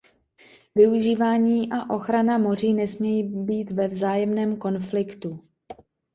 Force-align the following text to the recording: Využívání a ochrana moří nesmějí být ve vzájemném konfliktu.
Využívání 0.75 1.69
a 1.71 1.89
ochrana 1.93 2.37
moří 2.37 2.73
nesmějí 2.73 3.23
být 3.23 3.71
ve 3.71 3.87
vzájemném 3.87 4.55
konfliktu. 4.57 5.39